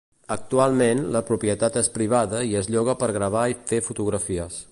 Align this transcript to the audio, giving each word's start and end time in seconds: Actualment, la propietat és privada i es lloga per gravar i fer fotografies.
Actualment, 0.35 1.03
la 1.15 1.21
propietat 1.27 1.77
és 1.83 1.91
privada 1.99 2.41
i 2.53 2.57
es 2.63 2.71
lloga 2.77 2.97
per 3.05 3.11
gravar 3.19 3.47
i 3.55 3.59
fer 3.73 3.83
fotografies. 3.91 4.59